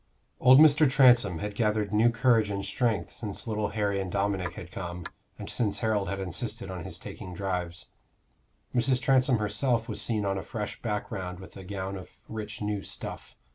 Old 0.39 0.57
Mr. 0.57 0.89
Transome 0.89 1.37
had 1.37 1.53
gathered 1.53 1.93
new 1.93 2.09
courage 2.09 2.49
and 2.49 2.65
strength 2.65 3.13
since 3.13 3.45
little 3.45 3.67
Harry 3.67 4.01
and 4.01 4.11
Dominic 4.11 4.53
had 4.53 4.71
come, 4.71 5.05
and 5.37 5.47
since 5.47 5.77
Harold 5.77 6.09
had 6.09 6.19
insisted 6.19 6.71
on 6.71 6.83
his 6.85 6.97
taking 6.97 7.35
drives. 7.35 7.91
Mrs. 8.73 8.99
Transome 8.99 9.37
herself 9.37 9.87
was 9.87 10.01
seen 10.01 10.25
on 10.25 10.39
a 10.39 10.41
fresh 10.41 10.81
background 10.81 11.39
with 11.39 11.55
a 11.55 11.63
gown 11.63 11.97
of 11.97 12.09
rich 12.27 12.63
new 12.63 12.81
stuff. 12.81 13.35